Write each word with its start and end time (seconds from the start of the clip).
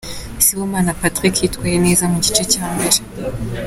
Sibomana 0.45 0.91
Patrick 1.01 1.35
yitwaye 1.43 1.75
neza 1.85 2.03
mu 2.11 2.17
gice 2.25 2.43
cya 2.53 2.65
mbere. 2.73 2.97